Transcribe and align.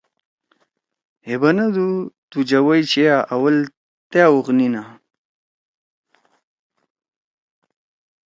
ہے 1.25 1.33
بنَدُو 1.41 1.87
تو 2.29 2.37
جوئی 2.49 2.81
چھیا 2.91 3.15
اول 3.33 3.55
تا 4.11 4.21
اُوخ 4.31 4.47
نینا۔ 4.57 4.83